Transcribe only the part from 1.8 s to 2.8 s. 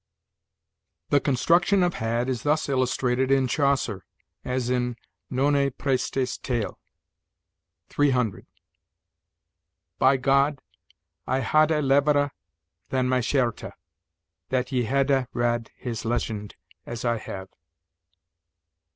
of 'had' is thus